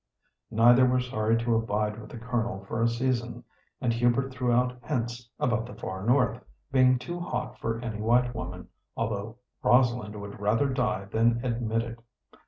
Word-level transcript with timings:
Neither 0.49 0.83
were 0.87 0.99
sorry 0.99 1.37
to 1.37 1.55
abide 1.55 2.01
with 2.01 2.09
the 2.09 2.17
Colonel 2.17 2.65
for 2.65 2.81
a 2.81 2.87
season, 2.87 3.43
and 3.79 3.93
Hubert 3.93 4.31
threw 4.31 4.51
out 4.51 4.83
hints 4.83 5.29
about 5.39 5.67
"the 5.67 5.75
far 5.75 6.03
north" 6.03 6.43
being 6.71 6.97
too 6.97 7.19
hot 7.19 7.59
for 7.59 7.77
any 7.81 8.01
white 8.01 8.33
woman, 8.33 8.69
although 8.97 9.37
Rosalind 9.61 10.19
would 10.19 10.39
rather 10.39 10.69
die 10.69 11.05
than 11.05 11.45
admit 11.45 11.83
it. 11.83 11.99